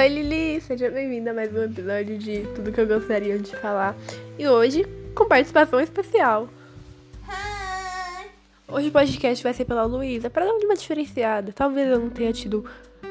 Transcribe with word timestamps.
Oi 0.00 0.08
Lili, 0.08 0.62
seja 0.62 0.90
bem-vinda 0.90 1.30
a 1.30 1.34
mais 1.34 1.54
um 1.54 1.62
episódio 1.62 2.16
de 2.16 2.40
Tudo 2.54 2.72
que 2.72 2.80
eu 2.80 2.86
gostaria 2.86 3.38
de 3.38 3.54
falar. 3.54 3.94
E 4.38 4.48
hoje, 4.48 4.86
com 5.14 5.28
participação 5.28 5.78
especial. 5.78 6.48
Hoje 8.66 8.88
o 8.88 8.92
podcast 8.92 9.44
vai 9.44 9.52
ser 9.52 9.66
pela 9.66 9.84
Luísa, 9.84 10.30
para 10.30 10.46
dar 10.46 10.54
uma 10.54 10.74
diferenciada. 10.74 11.52
Talvez 11.52 11.86
eu 11.86 11.98
não 11.98 12.08
tenha 12.08 12.32
tido 12.32 12.64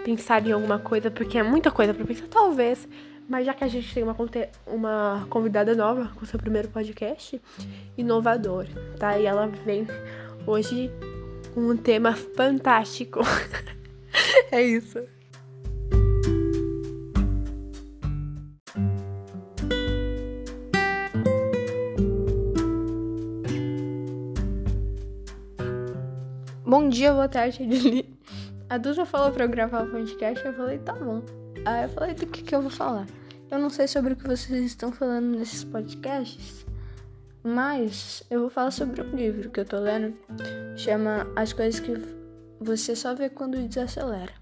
pensado 0.03 0.49
em 0.49 0.51
alguma 0.51 0.79
coisa, 0.79 1.11
porque 1.11 1.37
é 1.37 1.43
muita 1.43 1.69
coisa 1.69 1.93
pra 1.93 2.03
pensar, 2.03 2.25
talvez. 2.27 2.87
Mas 3.29 3.45
já 3.45 3.53
que 3.53 3.63
a 3.63 3.67
gente 3.67 3.93
tem 3.93 4.01
uma, 4.01 4.17
uma 4.65 5.27
convidada 5.29 5.75
nova 5.75 6.11
com 6.15 6.25
seu 6.25 6.39
primeiro 6.39 6.69
podcast, 6.69 7.39
inovador, 7.99 8.65
tá? 8.97 9.15
E 9.15 9.27
ela 9.27 9.45
vem 9.63 9.85
hoje 10.47 10.89
com 11.53 11.69
um 11.69 11.77
tema 11.77 12.15
fantástico. 12.15 13.19
é 14.51 14.63
isso. 14.63 15.18
Bom 26.69 26.87
dia, 26.87 27.11
boa 27.11 27.27
tarde, 27.27 27.63
Lili. 27.65 28.15
A 28.69 28.77
Duda 28.77 29.03
falou 29.03 29.31
pra 29.31 29.45
eu 29.45 29.49
gravar 29.49 29.85
o 29.85 29.89
podcast, 29.89 30.45
eu 30.45 30.53
falei, 30.53 30.77
tá 30.77 30.93
bom. 30.93 31.23
Aí 31.65 31.85
eu 31.85 31.89
falei, 31.89 32.13
do 32.13 32.27
que 32.27 32.43
que 32.43 32.53
eu 32.53 32.61
vou 32.61 32.69
falar? 32.69 33.07
Eu 33.49 33.57
não 33.57 33.71
sei 33.71 33.87
sobre 33.87 34.13
o 34.13 34.15
que 34.15 34.27
vocês 34.27 34.65
estão 34.65 34.91
falando 34.91 35.35
nesses 35.35 35.63
podcasts, 35.63 36.67
mas 37.43 38.21
eu 38.29 38.41
vou 38.41 38.51
falar 38.51 38.69
sobre 38.69 39.01
um 39.01 39.15
livro 39.15 39.49
que 39.49 39.59
eu 39.59 39.65
tô 39.65 39.79
lendo. 39.79 40.15
Chama 40.77 41.25
As 41.35 41.53
Coisas 41.53 41.79
que 41.79 41.91
Você 42.61 42.95
Só 42.95 43.15
Vê 43.15 43.31
Quando 43.31 43.57
Desacelera. 43.67 44.33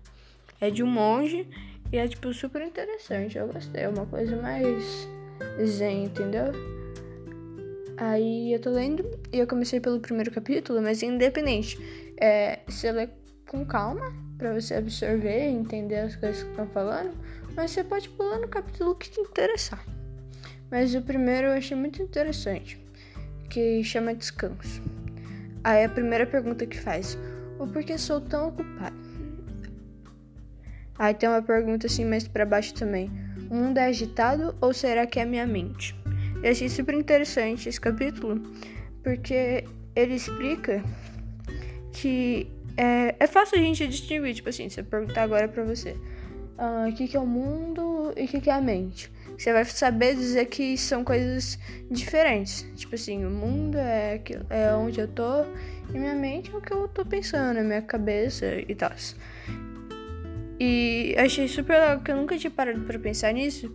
É 0.59 0.69
de 0.69 0.83
um 0.83 0.87
monge 0.87 1.47
e 1.93 1.97
é, 1.97 2.05
tipo, 2.09 2.33
super 2.33 2.61
interessante. 2.61 3.37
Eu 3.37 3.47
gostei. 3.47 3.83
É 3.83 3.87
uma 3.87 4.05
coisa 4.05 4.35
mais 4.35 5.07
zen, 5.65 6.03
entendeu? 6.03 6.51
Aí 7.97 8.53
eu 8.53 8.59
tô 8.59 8.69
lendo 8.69 9.03
e 9.33 9.39
eu 9.39 9.47
comecei 9.47 9.79
pelo 9.79 9.99
primeiro 9.99 10.29
capítulo, 10.29 10.81
mas 10.81 11.01
independente. 11.01 11.77
É, 12.19 12.59
você 12.67 12.91
lê 12.91 13.09
com 13.47 13.65
calma 13.65 14.13
para 14.37 14.53
você 14.53 14.75
absorver 14.75 15.49
e 15.49 15.53
entender 15.53 15.97
as 15.97 16.15
coisas 16.15 16.43
que 16.43 16.49
estão 16.49 16.67
falando, 16.67 17.11
mas 17.55 17.71
você 17.71 17.83
pode 17.83 18.07
pular 18.09 18.37
no 18.39 18.47
capítulo 18.47 18.93
que 18.95 19.09
te 19.09 19.19
interessar. 19.19 19.83
Mas 20.69 20.93
o 20.93 21.01
primeiro 21.01 21.47
eu 21.47 21.53
achei 21.53 21.75
muito 21.75 22.01
interessante, 22.01 22.79
que 23.49 23.83
chama 23.83 24.13
descanso. 24.13 24.81
Aí 25.63 25.83
a 25.83 25.89
primeira 25.89 26.27
pergunta 26.27 26.67
que 26.67 26.79
faz: 26.79 27.17
o 27.57 27.65
porquê 27.65 27.97
sou 27.97 28.21
tão 28.21 28.49
ocupado? 28.49 28.95
Aí 30.99 31.13
tem 31.15 31.29
uma 31.29 31.41
pergunta 31.41 31.87
assim 31.87 32.05
mais 32.05 32.27
para 32.27 32.45
baixo 32.45 32.75
também: 32.75 33.09
o 33.49 33.55
mundo 33.55 33.79
é 33.79 33.85
agitado 33.85 34.55
ou 34.61 34.71
será 34.71 35.07
que 35.07 35.19
é 35.19 35.25
minha 35.25 35.47
mente? 35.47 35.95
Eu 36.43 36.51
achei 36.51 36.69
super 36.69 36.93
interessante 36.93 37.67
esse 37.67 37.79
capítulo, 37.79 38.41
porque 39.03 39.63
ele 39.95 40.15
explica 40.15 40.83
que 41.91 42.47
é, 42.75 43.15
é 43.19 43.27
fácil 43.27 43.57
a 43.57 43.61
gente 43.61 43.87
distinguir, 43.87 44.35
tipo 44.35 44.49
assim, 44.49 44.69
se 44.69 44.79
eu 44.79 44.85
perguntar 44.85 45.23
agora 45.23 45.47
pra 45.47 45.63
você 45.63 45.95
uh, 46.57 46.89
o 46.89 46.93
que, 46.93 47.07
que 47.07 47.17
é 47.17 47.19
o 47.19 47.25
mundo 47.25 48.13
e 48.15 48.25
o 48.25 48.27
que, 48.27 48.41
que 48.41 48.49
é 48.49 48.53
a 48.53 48.61
mente. 48.61 49.11
Você 49.37 49.53
vai 49.53 49.63
saber 49.65 50.15
dizer 50.15 50.45
que 50.45 50.75
são 50.77 51.03
coisas 51.03 51.59
diferentes. 51.91 52.65
Tipo 52.75 52.95
assim, 52.95 53.23
o 53.23 53.29
mundo 53.29 53.77
é, 53.77 54.19
é 54.49 54.73
onde 54.73 54.99
eu 54.99 55.07
tô 55.07 55.43
e 55.93 55.97
minha 55.97 56.15
mente 56.15 56.51
é 56.51 56.57
o 56.57 56.61
que 56.61 56.73
eu 56.73 56.87
tô 56.87 57.05
pensando, 57.05 57.59
a 57.59 57.63
minha 57.63 57.81
cabeça 57.81 58.45
e 58.67 58.73
tal. 58.73 58.91
E 60.59 61.15
achei 61.17 61.47
super 61.47 61.73
legal 61.79 61.99
que 61.99 62.11
eu 62.11 62.15
nunca 62.15 62.35
tinha 62.37 62.49
parado 62.49 62.81
pra 62.81 62.97
pensar 62.97 63.31
nisso. 63.31 63.71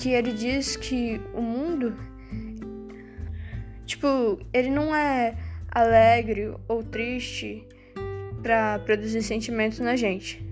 Que 0.00 0.10
ele 0.10 0.32
diz 0.32 0.76
que 0.76 1.20
o 1.34 1.42
mundo. 1.42 1.61
Tipo, 3.86 4.40
ele 4.52 4.70
não 4.70 4.94
é 4.94 5.36
alegre 5.70 6.54
ou 6.68 6.82
triste 6.82 7.66
para 8.42 8.78
produzir 8.80 9.22
sentimentos 9.22 9.78
na 9.78 9.96
gente. 9.96 10.42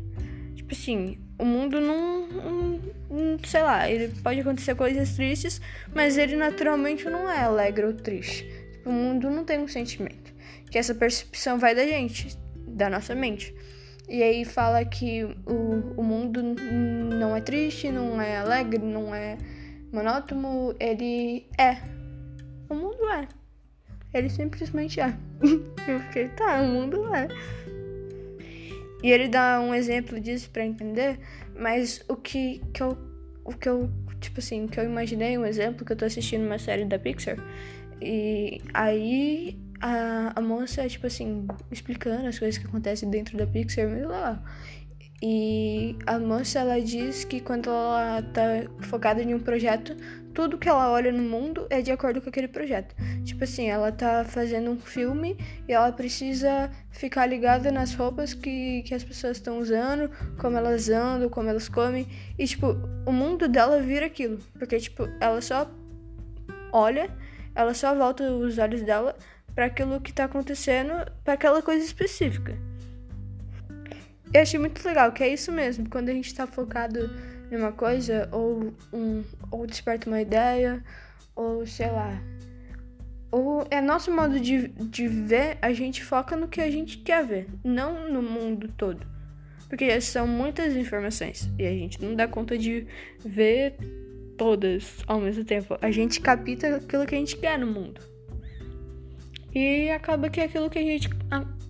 Tipo 0.54 0.72
assim, 0.72 1.18
o 1.38 1.44
mundo 1.44 1.80
não, 1.80 2.26
não, 2.28 2.80
não, 3.10 3.38
sei 3.44 3.62
lá, 3.62 3.90
ele 3.90 4.12
pode 4.22 4.40
acontecer 4.40 4.74
coisas 4.74 5.14
tristes, 5.16 5.60
mas 5.94 6.16
ele 6.16 6.36
naturalmente 6.36 7.04
não 7.06 7.28
é 7.30 7.40
alegre 7.42 7.86
ou 7.86 7.94
triste. 7.94 8.44
Tipo, 8.72 8.90
o 8.90 8.92
mundo 8.92 9.30
não 9.30 9.44
tem 9.44 9.58
um 9.58 9.68
sentimento. 9.68 10.32
Que 10.70 10.78
essa 10.78 10.94
percepção 10.94 11.58
vai 11.58 11.74
da 11.74 11.84
gente, 11.84 12.36
da 12.68 12.88
nossa 12.88 13.14
mente. 13.14 13.54
E 14.08 14.22
aí 14.22 14.44
fala 14.44 14.84
que 14.84 15.24
o, 15.46 16.00
o 16.00 16.02
mundo 16.02 16.42
não 16.42 17.34
é 17.34 17.40
triste, 17.40 17.90
não 17.90 18.20
é 18.20 18.38
alegre, 18.38 18.78
não 18.78 19.14
é 19.14 19.38
monótono, 19.92 20.74
ele 20.78 21.46
é. 21.58 21.76
O 22.68 22.74
mundo 22.74 23.08
é. 23.10 23.28
Ele 24.12 24.28
simplesmente 24.28 25.00
é. 25.00 25.14
Eu 25.88 26.00
fiquei, 26.00 26.28
tá, 26.28 26.60
o 26.62 26.66
mundo 26.66 27.14
é. 27.14 27.28
E 29.02 29.10
ele 29.10 29.28
dá 29.28 29.60
um 29.60 29.74
exemplo 29.74 30.20
disso 30.20 30.50
para 30.50 30.64
entender, 30.64 31.18
mas 31.58 32.04
o 32.08 32.16
que, 32.16 32.60
que 32.72 32.82
eu. 32.82 32.96
O 33.44 33.52
que 33.52 33.68
eu. 33.68 33.90
Tipo 34.20 34.40
assim, 34.40 34.66
que 34.66 34.78
eu 34.78 34.84
imaginei 34.84 35.38
um 35.38 35.46
exemplo 35.46 35.84
que 35.84 35.92
eu 35.92 35.96
tô 35.96 36.04
assistindo 36.04 36.44
uma 36.44 36.58
série 36.58 36.84
da 36.84 36.98
Pixar. 36.98 37.38
E 38.02 38.60
aí 38.74 39.58
a, 39.80 40.32
a 40.36 40.40
moça, 40.42 40.86
tipo 40.88 41.06
assim, 41.06 41.46
explicando 41.70 42.26
as 42.26 42.38
coisas 42.38 42.58
que 42.58 42.66
acontecem 42.66 43.08
dentro 43.08 43.38
da 43.38 43.46
Pixar, 43.46 43.88
muito 43.88 44.08
lá. 44.08 44.42
E 45.22 45.96
a 46.06 46.18
moça, 46.18 46.60
ela 46.60 46.80
diz 46.80 47.24
que 47.24 47.40
quando 47.40 47.68
ela 47.68 48.22
tá 48.32 48.42
focada 48.86 49.22
em 49.22 49.34
um 49.34 49.38
projeto, 49.38 49.94
tudo 50.32 50.56
que 50.56 50.68
ela 50.68 50.90
olha 50.90 51.12
no 51.12 51.22
mundo 51.22 51.66
é 51.68 51.82
de 51.82 51.92
acordo 51.92 52.22
com 52.22 52.30
aquele 52.30 52.48
projeto. 52.48 52.94
Tipo 53.22 53.44
assim, 53.44 53.68
ela 53.68 53.92
tá 53.92 54.24
fazendo 54.24 54.70
um 54.70 54.78
filme 54.78 55.36
e 55.68 55.72
ela 55.72 55.92
precisa 55.92 56.70
ficar 56.90 57.26
ligada 57.26 57.70
nas 57.70 57.94
roupas 57.94 58.32
que, 58.32 58.82
que 58.82 58.94
as 58.94 59.04
pessoas 59.04 59.36
estão 59.36 59.58
usando, 59.58 60.10
como 60.38 60.56
elas 60.56 60.88
andam, 60.88 61.28
como 61.28 61.50
elas 61.50 61.68
comem. 61.68 62.08
E, 62.38 62.46
tipo, 62.46 62.76
o 63.04 63.12
mundo 63.12 63.46
dela 63.46 63.82
vira 63.82 64.06
aquilo. 64.06 64.38
Porque, 64.58 64.78
tipo, 64.78 65.06
ela 65.20 65.42
só 65.42 65.70
olha, 66.72 67.14
ela 67.54 67.74
só 67.74 67.94
volta 67.94 68.24
os 68.32 68.56
olhos 68.56 68.82
dela 68.82 69.14
para 69.54 69.66
aquilo 69.66 70.00
que 70.00 70.12
tá 70.12 70.24
acontecendo, 70.24 70.92
para 71.24 71.34
aquela 71.34 71.60
coisa 71.60 71.84
específica. 71.84 72.69
Eu 74.32 74.42
achei 74.42 74.60
muito 74.60 74.84
legal, 74.86 75.10
que 75.12 75.24
é 75.24 75.28
isso 75.28 75.50
mesmo, 75.50 75.88
quando 75.88 76.08
a 76.08 76.12
gente 76.12 76.32
tá 76.32 76.46
focado 76.46 77.10
em 77.50 77.56
uma 77.56 77.72
coisa, 77.72 78.28
ou, 78.30 78.72
um, 78.92 79.24
ou 79.50 79.66
desperta 79.66 80.08
uma 80.08 80.20
ideia, 80.20 80.84
ou 81.34 81.66
sei 81.66 81.90
lá. 81.90 82.22
Ou 83.32 83.66
é 83.70 83.80
nosso 83.80 84.14
modo 84.14 84.38
de, 84.38 84.68
de 84.68 85.08
ver, 85.08 85.58
a 85.60 85.72
gente 85.72 86.04
foca 86.04 86.36
no 86.36 86.46
que 86.46 86.60
a 86.60 86.70
gente 86.70 86.98
quer 86.98 87.24
ver, 87.24 87.48
não 87.64 88.08
no 88.08 88.22
mundo 88.22 88.68
todo. 88.76 89.04
Porque 89.68 90.00
são 90.00 90.26
muitas 90.26 90.76
informações 90.76 91.48
e 91.58 91.66
a 91.66 91.70
gente 91.70 92.02
não 92.02 92.14
dá 92.14 92.26
conta 92.26 92.58
de 92.58 92.86
ver 93.24 93.76
todas 94.36 94.98
ao 95.06 95.20
mesmo 95.20 95.44
tempo. 95.44 95.76
A 95.80 95.90
gente 95.90 96.20
capta 96.20 96.76
aquilo 96.76 97.06
que 97.06 97.14
a 97.14 97.18
gente 97.18 97.36
quer 97.36 97.58
no 97.58 97.66
mundo. 97.66 98.00
E 99.54 99.90
acaba 99.90 100.28
que 100.28 100.40
aquilo 100.40 100.70
que 100.70 100.78
a 100.78 100.82
gente 100.82 101.08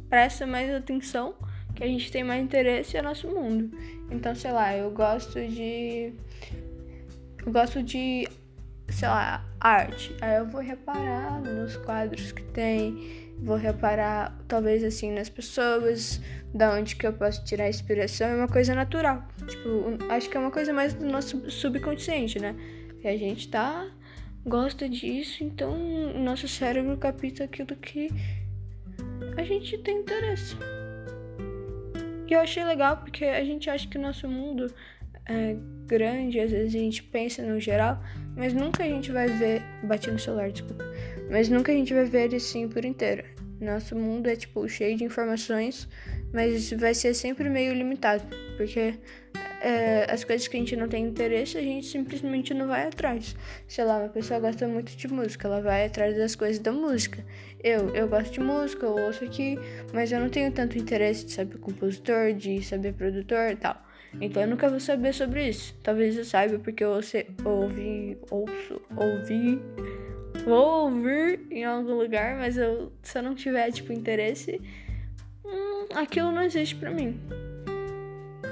presta 0.09 0.47
mais 0.47 0.71
atenção 0.75 1.35
que 1.81 1.85
a 1.85 1.89
gente 1.89 2.13
tem 2.13 2.23
mais 2.23 2.45
interesse 2.45 2.99
é 2.99 3.01
nosso 3.01 3.27
mundo. 3.27 3.75
Então, 4.11 4.35
sei 4.35 4.53
lá, 4.53 4.77
eu 4.77 4.91
gosto 4.91 5.41
de. 5.49 6.13
Eu 7.39 7.51
gosto 7.51 7.83
de, 7.83 8.29
sei 8.91 9.09
lá, 9.09 9.43
arte. 9.59 10.15
Aí 10.21 10.37
eu 10.37 10.47
vou 10.47 10.61
reparar 10.61 11.41
nos 11.41 11.79
quadros 11.79 12.33
que 12.33 12.43
tem, 12.43 13.33
vou 13.39 13.57
reparar, 13.57 14.39
talvez 14.47 14.85
assim, 14.85 15.11
nas 15.11 15.31
pessoas, 15.31 16.21
da 16.53 16.75
onde 16.75 16.97
que 16.97 17.07
eu 17.07 17.15
posso 17.15 17.43
tirar 17.47 17.67
inspiração. 17.67 18.29
É 18.29 18.37
uma 18.37 18.49
coisa 18.49 18.75
natural. 18.75 19.27
Tipo, 19.49 20.13
acho 20.13 20.29
que 20.29 20.37
é 20.37 20.41
uma 20.41 20.51
coisa 20.51 20.75
mais 20.75 20.93
do 20.93 21.07
nosso 21.07 21.51
subconsciente, 21.51 22.39
né? 22.39 22.55
Que 23.01 23.09
a 23.09 23.17
gente 23.17 23.49
tá. 23.49 23.91
gosta 24.45 24.87
disso, 24.87 25.43
então 25.43 25.73
o 26.15 26.19
nosso 26.23 26.47
cérebro 26.47 26.99
capta 26.99 27.45
aquilo 27.45 27.75
que 27.77 28.11
a 29.39 29.43
gente 29.45 29.79
tem 29.79 30.01
interesse. 30.01 30.57
E 32.31 32.33
eu 32.33 32.41
achei 32.41 32.63
legal 32.65 32.97
porque 32.97 33.25
a 33.25 33.45
gente 33.45 33.69
acha 33.69 33.89
que 33.89 33.99
o 33.99 34.01
nosso 34.01 34.29
mundo 34.29 34.73
é 35.27 35.57
grande, 35.87 36.39
às 36.39 36.53
vezes 36.53 36.73
a 36.73 36.79
gente 36.79 37.03
pensa 37.03 37.43
no 37.43 37.59
geral, 37.59 38.01
mas 38.37 38.53
nunca 38.53 38.85
a 38.85 38.87
gente 38.87 39.11
vai 39.11 39.27
ver. 39.27 39.61
Bati 39.83 40.11
no 40.13 40.19
celular, 40.19 40.53
desculpa. 40.53 40.85
Mas 41.29 41.49
nunca 41.49 41.73
a 41.73 41.75
gente 41.75 41.93
vai 41.93 42.05
ver 42.05 42.27
ele 42.27 42.37
assim 42.37 42.69
por 42.69 42.85
inteiro. 42.85 43.25
Nosso 43.61 43.97
mundo 43.97 44.29
é 44.29 44.37
tipo 44.37 44.67
cheio 44.69 44.97
de 44.97 45.03
informações, 45.03 45.89
mas 46.33 46.71
vai 46.73 46.95
ser 46.95 47.15
sempre 47.15 47.49
meio 47.51 47.75
limitado, 47.75 48.25
porque 48.57 48.95
é, 49.61 50.07
as 50.11 50.25
coisas 50.25 50.49
que 50.49 50.57
a 50.57 50.61
gente 50.61 50.75
não 50.75 50.89
tem 50.89 51.05
interesse, 51.05 51.59
a 51.59 51.63
gente 51.63 51.87
simplesmente 51.87 52.55
não 52.55 52.67
vai 52.67 52.87
atrás. 52.87 53.37
Sei 53.69 53.85
lá, 53.85 53.99
uma 53.99 54.09
pessoa 54.09 54.41
gosta 54.41 54.67
muito 54.67 54.97
de 54.97 55.07
música, 55.09 55.47
ela 55.47 55.61
vai 55.61 55.87
atrás 55.87 56.17
das 56.17 56.35
coisas 56.35 56.59
da 56.59 56.73
música. 56.73 57.25
Eu, 57.63 57.95
eu 57.95 58.09
gosto 58.09 58.33
de 58.33 58.41
música, 58.41 58.87
eu 58.87 58.97
ouço 58.97 59.23
aqui, 59.23 59.59
mas 59.93 60.11
eu 60.11 60.19
não 60.19 60.31
tenho 60.31 60.51
tanto 60.51 60.79
interesse 60.79 61.27
de 61.27 61.33
saber 61.33 61.59
compositor, 61.59 62.33
de 62.33 62.63
saber 62.63 62.95
produtor 62.95 63.51
e 63.53 63.57
tal. 63.57 63.81
Então 64.19 64.43
eu 64.43 64.49
nunca 64.49 64.69
vou 64.69 64.81
saber 64.81 65.13
sobre 65.13 65.49
isso. 65.49 65.77
Talvez 65.83 66.17
eu 66.17 66.25
saiba 66.25 66.59
porque 66.59 66.83
eu 66.83 66.91
ouvi, 67.45 68.19
ouço, 68.31 68.81
ouvi, 68.97 69.61
vou 70.45 70.85
ouvir 70.85 71.47
em 71.51 71.65
algum 71.65 71.95
lugar, 71.95 72.37
mas 72.39 72.57
eu, 72.57 72.91
se 73.03 73.19
eu 73.19 73.23
não 73.23 73.35
tiver, 73.35 73.71
tipo, 73.71 73.93
interesse, 73.93 74.61
hum, 75.45 75.87
aquilo 75.95 76.33
não 76.33 76.43
existe 76.43 76.75
para 76.75 76.91
mim. 76.91 77.21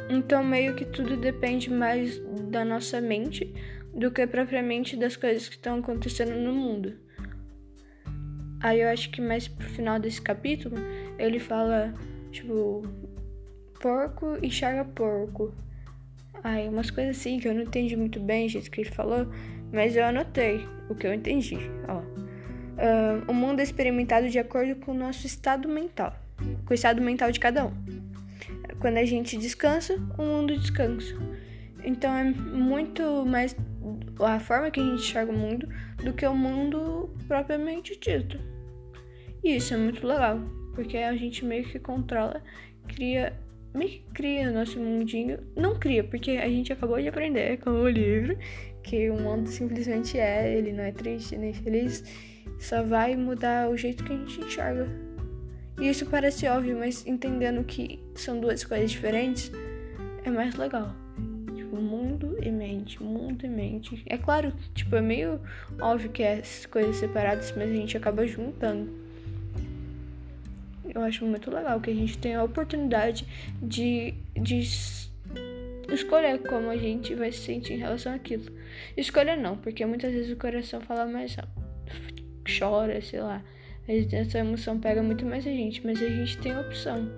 Então 0.08 0.42
meio 0.42 0.74
que 0.74 0.84
tudo 0.84 1.16
depende 1.16 1.70
mais 1.70 2.18
da 2.50 2.64
nossa 2.64 3.00
mente 3.00 3.52
do 3.94 4.10
que 4.10 4.26
propriamente 4.26 4.96
das 4.96 5.16
coisas 5.16 5.48
que 5.48 5.56
estão 5.56 5.78
acontecendo 5.78 6.34
no 6.34 6.52
mundo. 6.52 6.94
Aí 8.60 8.80
eu 8.80 8.88
acho 8.88 9.10
que 9.10 9.20
mais 9.20 9.46
pro 9.46 9.68
final 9.68 9.98
desse 10.00 10.20
capítulo, 10.20 10.76
ele 11.18 11.38
fala, 11.38 11.94
tipo, 12.32 12.82
porco 13.80 14.38
enxerga 14.42 14.84
porco. 14.84 15.54
Aí 16.42 16.68
umas 16.68 16.90
coisas 16.90 17.16
assim 17.16 17.38
que 17.38 17.48
eu 17.48 17.54
não 17.54 17.62
entendi 17.62 17.96
muito 17.96 18.20
bem 18.20 18.46
o 18.46 18.50
que 18.50 18.80
ele 18.80 18.90
falou, 18.90 19.28
mas 19.72 19.96
eu 19.96 20.04
anotei 20.04 20.66
o 20.88 20.94
que 20.94 21.06
eu 21.06 21.14
entendi. 21.14 21.58
Ó. 21.88 21.98
Uh, 22.78 23.30
o 23.30 23.34
mundo 23.34 23.60
é 23.60 23.62
experimentado 23.62 24.28
de 24.28 24.38
acordo 24.38 24.76
com 24.76 24.92
o 24.92 24.94
nosso 24.94 25.26
estado 25.26 25.68
mental, 25.68 26.16
com 26.64 26.70
o 26.70 26.74
estado 26.74 27.02
mental 27.02 27.30
de 27.32 27.40
cada 27.40 27.66
um. 27.66 27.72
Quando 28.80 28.98
a 28.98 29.04
gente 29.04 29.36
descansa, 29.36 29.94
o 30.16 30.22
mundo 30.22 30.56
descansa. 30.56 31.14
Então 31.84 32.12
é 32.14 32.24
muito 32.24 33.24
mais 33.24 33.56
a 34.20 34.38
forma 34.38 34.70
que 34.70 34.80
a 34.80 34.82
gente 34.82 35.02
enxerga 35.02 35.32
o 35.32 35.36
mundo 35.36 35.68
do 36.02 36.12
que 36.12 36.26
o 36.26 36.34
mundo 36.34 37.10
propriamente 37.26 37.98
dito. 37.98 38.38
E 39.42 39.56
isso 39.56 39.74
é 39.74 39.76
muito 39.76 40.06
legal, 40.06 40.40
porque 40.74 40.98
a 40.98 41.16
gente 41.16 41.44
meio 41.44 41.64
que 41.64 41.78
controla, 41.78 42.42
cria, 42.88 43.32
meio 43.72 43.90
que 43.90 44.04
cria 44.12 44.50
o 44.50 44.52
nosso 44.52 44.78
mundinho. 44.80 45.38
Não 45.56 45.78
cria, 45.78 46.02
porque 46.02 46.32
a 46.32 46.48
gente 46.48 46.72
acabou 46.72 47.00
de 47.00 47.08
aprender 47.08 47.58
com 47.58 47.70
o 47.70 47.88
livro 47.88 48.36
que 48.82 49.10
o 49.10 49.20
mundo 49.20 49.48
simplesmente 49.48 50.18
é, 50.18 50.56
ele 50.56 50.72
não 50.72 50.82
é 50.82 50.92
triste 50.92 51.36
nem 51.36 51.52
feliz, 51.52 52.02
só 52.58 52.82
vai 52.82 53.16
mudar 53.16 53.68
o 53.70 53.76
jeito 53.76 54.02
que 54.02 54.12
a 54.12 54.16
gente 54.16 54.40
enxerga. 54.40 55.07
E 55.80 55.88
isso 55.88 56.06
parece 56.06 56.46
óbvio, 56.46 56.76
mas 56.78 57.06
entendendo 57.06 57.62
que 57.64 58.00
são 58.14 58.40
duas 58.40 58.64
coisas 58.64 58.90
diferentes, 58.90 59.52
é 60.24 60.30
mais 60.30 60.54
legal 60.56 60.94
mundo 61.80 62.36
e 62.42 62.50
mente, 62.50 63.02
mundo 63.02 63.44
e 63.44 63.48
mente. 63.48 64.02
É 64.06 64.18
claro, 64.18 64.52
tipo, 64.74 64.94
é 64.96 65.00
meio 65.00 65.40
óbvio 65.80 66.10
que 66.10 66.22
é 66.22 66.42
coisas 66.70 66.96
separadas, 66.96 67.52
mas 67.56 67.70
a 67.70 67.74
gente 67.74 67.96
acaba 67.96 68.26
juntando. 68.26 68.90
Eu 70.94 71.02
acho 71.02 71.24
muito 71.24 71.50
legal 71.50 71.80
que 71.80 71.90
a 71.90 71.94
gente 71.94 72.16
tem 72.18 72.34
a 72.34 72.42
oportunidade 72.42 73.26
de, 73.62 74.14
de 74.34 74.60
escolher 75.92 76.38
como 76.42 76.70
a 76.70 76.76
gente 76.76 77.14
vai 77.14 77.30
se 77.30 77.40
sentir 77.40 77.74
em 77.74 77.78
relação 77.78 78.14
àquilo. 78.14 78.44
Escolha 78.96 79.36
não, 79.36 79.56
porque 79.56 79.84
muitas 79.84 80.12
vezes 80.12 80.32
o 80.32 80.36
coração 80.36 80.80
fala 80.80 81.06
mais 81.06 81.36
chora, 82.58 83.00
sei 83.02 83.20
lá. 83.20 83.42
Essa 83.88 84.40
emoção 84.40 84.78
pega 84.78 85.02
muito 85.02 85.24
mais 85.24 85.46
a 85.46 85.50
gente, 85.50 85.84
mas 85.84 86.02
a 86.02 86.08
gente 86.08 86.36
tem 86.38 86.52
a 86.52 86.60
opção 86.60 87.08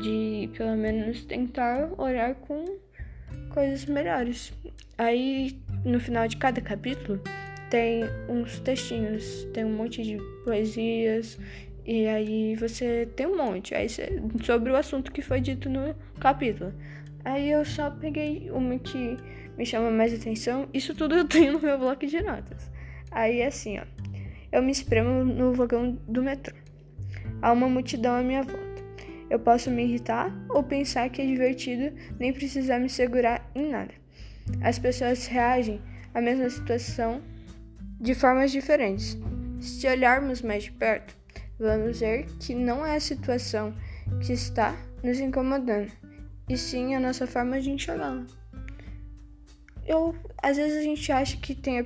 de 0.00 0.48
pelo 0.56 0.76
menos 0.76 1.24
tentar 1.24 1.90
olhar 1.98 2.36
com 2.36 2.64
coisas 3.50 3.84
melhores. 3.86 4.52
Aí 4.96 5.58
no 5.84 5.98
final 5.98 6.28
de 6.28 6.36
cada 6.36 6.60
capítulo 6.60 7.20
tem 7.68 8.04
uns 8.28 8.60
textinhos, 8.60 9.44
tem 9.52 9.64
um 9.64 9.74
monte 9.74 10.04
de 10.04 10.18
poesias 10.44 11.36
e 11.84 12.06
aí 12.06 12.54
você 12.54 13.08
tem 13.16 13.26
um 13.26 13.36
monte 13.36 13.74
aí 13.74 13.88
sobre 14.44 14.70
o 14.70 14.76
assunto 14.76 15.10
que 15.10 15.20
foi 15.20 15.40
dito 15.40 15.68
no 15.68 15.94
capítulo. 16.20 16.72
Aí 17.24 17.50
eu 17.50 17.64
só 17.64 17.90
peguei 17.90 18.50
uma 18.52 18.78
que 18.78 19.16
me 19.56 19.66
chama 19.66 19.90
mais 19.90 20.14
atenção. 20.14 20.68
Isso 20.72 20.94
tudo 20.94 21.16
eu 21.16 21.24
tenho 21.26 21.54
no 21.54 21.60
meu 21.60 21.76
bloco 21.76 22.06
de 22.06 22.22
notas. 22.22 22.70
Aí 23.10 23.42
assim, 23.42 23.78
ó. 23.78 23.97
Eu 24.50 24.62
me 24.62 24.72
espremo 24.72 25.24
no 25.24 25.52
vagão 25.52 25.98
do 26.08 26.22
metrô. 26.22 26.56
Há 27.42 27.52
uma 27.52 27.68
multidão 27.68 28.14
à 28.14 28.22
minha 28.22 28.42
volta. 28.42 28.82
Eu 29.30 29.38
posso 29.38 29.70
me 29.70 29.84
irritar 29.84 30.32
ou 30.48 30.62
pensar 30.62 31.10
que 31.10 31.20
é 31.20 31.26
divertido 31.26 31.94
nem 32.18 32.32
precisar 32.32 32.78
me 32.78 32.88
segurar 32.88 33.50
em 33.54 33.70
nada. 33.70 33.92
As 34.62 34.78
pessoas 34.78 35.26
reagem 35.26 35.80
à 36.14 36.20
mesma 36.20 36.48
situação 36.48 37.20
de 38.00 38.14
formas 38.14 38.50
diferentes. 38.50 39.18
Se 39.60 39.86
olharmos 39.86 40.40
mais 40.40 40.64
de 40.64 40.72
perto, 40.72 41.14
vamos 41.58 42.00
ver 42.00 42.26
que 42.38 42.54
não 42.54 42.86
é 42.86 42.96
a 42.96 43.00
situação 43.00 43.74
que 44.24 44.32
está 44.32 44.74
nos 45.02 45.20
incomodando, 45.20 45.92
e 46.48 46.56
sim 46.56 46.94
a 46.94 47.00
nossa 47.00 47.26
forma 47.26 47.60
de 47.60 47.70
enxergá-la. 47.70 48.24
Eu, 49.86 50.14
às 50.42 50.56
vezes 50.56 50.78
a 50.78 50.82
gente 50.82 51.10
acha 51.12 51.36
que 51.36 51.54
tem 51.54 51.84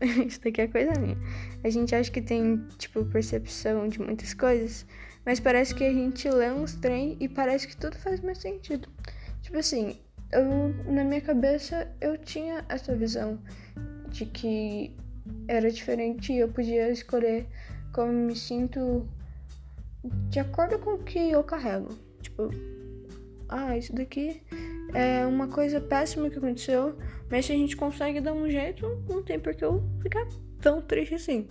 isso 0.26 0.40
daqui 0.42 0.62
é 0.62 0.68
coisa 0.68 0.92
minha. 0.98 1.16
A 1.62 1.70
gente 1.70 1.94
acha 1.94 2.10
que 2.10 2.22
tem, 2.22 2.64
tipo, 2.78 3.04
percepção 3.04 3.88
de 3.88 4.00
muitas 4.00 4.34
coisas, 4.34 4.86
mas 5.24 5.40
parece 5.40 5.74
que 5.74 5.84
a 5.84 5.92
gente 5.92 6.28
lê 6.28 6.50
uns 6.50 6.74
trem 6.74 7.16
e 7.20 7.28
parece 7.28 7.68
que 7.68 7.76
tudo 7.76 7.96
faz 7.98 8.20
mais 8.20 8.38
sentido. 8.38 8.88
Tipo 9.42 9.58
assim, 9.58 9.98
eu 10.32 10.74
na 10.92 11.04
minha 11.04 11.20
cabeça 11.20 11.90
eu 12.00 12.16
tinha 12.16 12.64
essa 12.68 12.94
visão 12.94 13.38
de 14.08 14.26
que 14.26 14.94
era 15.48 15.70
diferente 15.70 16.32
e 16.32 16.38
eu 16.38 16.48
podia 16.48 16.90
escolher 16.90 17.46
como 17.92 18.12
me 18.12 18.36
sinto 18.36 19.08
de 20.28 20.40
acordo 20.40 20.78
com 20.78 20.94
o 20.94 20.98
que 21.02 21.30
eu 21.30 21.42
carrego. 21.42 21.88
Tipo, 22.22 22.50
ah, 23.48 23.76
isso 23.76 23.94
daqui 23.94 24.42
é 24.94 25.26
uma 25.26 25.48
coisa 25.48 25.80
péssima 25.80 26.30
que 26.30 26.38
aconteceu, 26.38 26.96
mas 27.30 27.46
se 27.46 27.52
a 27.52 27.54
gente 27.54 27.76
consegue 27.76 28.20
dar 28.20 28.32
um 28.32 28.48
jeito, 28.48 29.02
não 29.08 29.22
tem 29.22 29.38
por 29.38 29.54
que 29.54 29.64
eu 29.64 29.82
ficar 30.02 30.26
tão 30.60 30.80
triste 30.80 31.14
assim. 31.14 31.46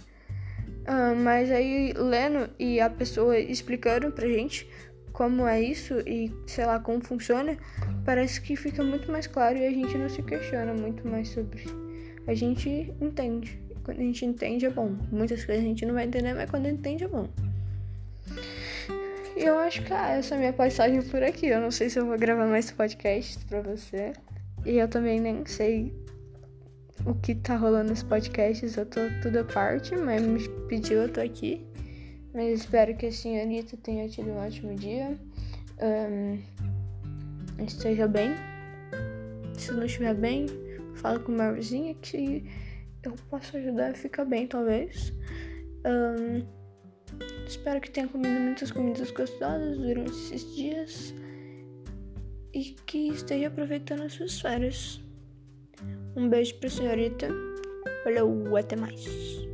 Uh, 0.82 1.16
mas 1.16 1.52
aí, 1.52 1.94
lendo 1.94 2.50
e 2.58 2.80
a 2.80 2.90
pessoa 2.90 3.38
explicando 3.38 4.12
pra 4.12 4.28
gente 4.28 4.68
como 5.12 5.46
é 5.46 5.62
isso 5.62 6.00
e 6.08 6.32
sei 6.48 6.66
lá 6.66 6.80
como 6.80 7.04
funciona, 7.04 7.58
parece 8.06 8.42
que 8.42 8.56
fica 8.56 8.84
muito 8.84 9.12
mais 9.12 9.28
claro 9.28 9.58
e 9.58 9.66
a 9.66 9.72
gente 9.72 9.98
não 9.98 10.10
se 10.10 10.22
questiona 10.24 10.74
muito 10.74 11.08
mais 11.08 11.28
sobre. 11.30 11.66
A 12.26 12.34
gente 12.34 12.94
entende. 13.02 13.60
Quando 13.84 14.00
a 14.00 14.04
gente 14.04 14.26
entende 14.26 14.66
é 14.66 14.70
bom. 14.70 14.96
Muitas 15.12 15.44
coisas 15.44 15.64
a 15.64 15.68
gente 15.68 15.86
não 15.86 15.94
vai 15.94 16.06
entender, 16.06 16.34
mas 16.34 16.50
quando 16.50 16.68
entende 16.68 17.04
é 17.04 17.08
bom. 17.08 17.28
E 19.40 19.46
eu 19.46 19.58
acho 19.58 19.82
que 19.86 19.94
ah, 19.94 20.18
essa 20.18 20.36
é 20.36 20.38
a 20.38 20.40
minha 20.40 20.52
passagem 20.52 21.02
por 21.02 21.24
aqui. 21.24 21.48
Eu 21.48 21.62
não 21.62 21.72
sei 21.72 21.90
se 21.90 21.98
eu 21.98 22.06
vou 22.06 22.18
gravar 22.18 22.46
mais 22.46 22.70
podcasts 22.72 23.42
pra 23.46 23.62
você. 23.62 24.12
E 24.66 24.78
eu 24.78 24.86
também 24.90 25.18
nem 25.18 25.46
sei 25.46 25.94
o 27.06 27.16
que 27.16 27.34
tá 27.34 27.56
rolando 27.56 27.92
nos 27.92 28.04
podcasts, 28.04 28.76
eu 28.76 28.86
tô 28.86 29.00
tudo 29.22 29.40
à 29.40 29.44
parte, 29.46 29.96
mas 29.96 30.22
me 30.22 30.46
pediu, 30.68 31.04
eu 31.04 31.14
tô 31.14 31.22
aqui. 31.22 31.66
Mas 32.34 32.60
espero 32.60 32.94
que 32.98 33.06
a 33.06 33.12
senhorita 33.14 33.78
tenha 33.78 34.10
tido 34.10 34.30
um 34.30 34.46
ótimo 34.46 34.76
dia. 34.76 35.18
Um, 35.82 36.38
esteja 37.64 38.10
bem. 38.10 38.32
Se 39.58 39.72
não 39.72 39.86
estiver 39.86 40.16
bem, 40.16 40.48
fala 40.96 41.18
com 41.18 41.32
uma 41.32 41.54
vizinha 41.54 41.96
que 42.02 42.44
eu 43.04 43.16
posso 43.30 43.56
ajudar 43.56 43.92
a 43.92 43.94
ficar 43.94 44.26
bem, 44.26 44.48
talvez. 44.48 45.14
Um, 45.86 46.59
espero 47.50 47.82
que 47.82 47.90
tenha 47.90 48.08
comido 48.08 48.40
muitas 48.40 48.72
comidas 48.72 49.10
gostosas 49.10 49.78
durante 49.78 50.12
esses 50.12 50.56
dias 50.56 51.14
e 52.54 52.76
que 52.86 53.10
esteja 53.10 53.48
aproveitando 53.48 54.04
as 54.04 54.14
suas 54.14 54.40
férias. 54.40 55.02
Um 56.16 56.30
beijo 56.30 56.56
pra 56.60 56.70
senhorita. 56.70 57.28
Valeu, 58.06 58.56
até 58.56 58.76
mais. 58.76 59.49